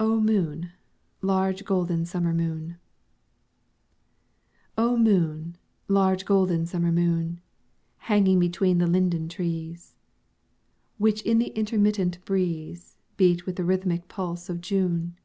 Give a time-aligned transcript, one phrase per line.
[0.00, 0.72] "O MOON,
[1.20, 2.78] LARGE GOLDEN SUMMER MOON!"
[4.76, 5.54] O MOON,
[5.86, 7.40] large golden summer moon,
[7.98, 9.94] Hanging between the linden trees,
[10.98, 15.16] Which in the intermittent breeze Beat with the rhythmic pulse of June!